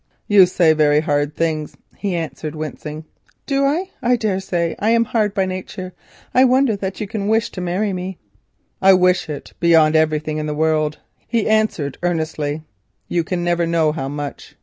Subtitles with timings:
[0.27, 3.05] "You say very hard things," he answered, wincing.
[3.45, 3.91] "Do I?
[4.01, 4.73] I daresay.
[4.79, 5.93] I am hard by nature.
[6.33, 8.17] I wonder that you can wish to marry me."
[8.81, 12.63] "I wish it beyond everything in the world," he answered earnestly.
[13.09, 14.55] "You can never know how much.